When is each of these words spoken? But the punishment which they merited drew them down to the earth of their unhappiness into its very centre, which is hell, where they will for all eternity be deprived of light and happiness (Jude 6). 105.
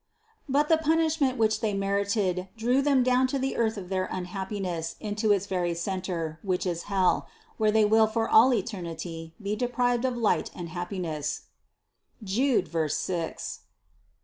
But 0.49 0.67
the 0.67 0.79
punishment 0.79 1.37
which 1.37 1.61
they 1.61 1.75
merited 1.75 2.47
drew 2.57 2.81
them 2.81 3.03
down 3.03 3.27
to 3.27 3.37
the 3.37 3.55
earth 3.55 3.77
of 3.77 3.89
their 3.89 4.05
unhappiness 4.05 4.95
into 4.99 5.31
its 5.31 5.45
very 5.45 5.75
centre, 5.75 6.39
which 6.41 6.65
is 6.65 6.85
hell, 6.89 7.27
where 7.57 7.71
they 7.71 7.85
will 7.85 8.07
for 8.07 8.27
all 8.27 8.51
eternity 8.51 9.35
be 9.39 9.55
deprived 9.55 10.03
of 10.03 10.17
light 10.17 10.49
and 10.55 10.69
happiness 10.69 11.41
(Jude 12.23 12.65
6). 12.69 12.73
105. 13.07 13.59